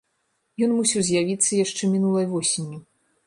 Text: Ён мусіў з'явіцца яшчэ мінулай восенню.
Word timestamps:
Ён 0.67 0.71
мусіў 0.77 1.03
з'явіцца 1.09 1.51
яшчэ 1.65 1.83
мінулай 1.93 2.25
восенню. 2.35 2.79